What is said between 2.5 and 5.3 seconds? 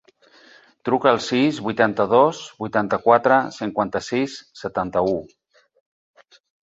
vuitanta-quatre, cinquanta-sis, setanta-u.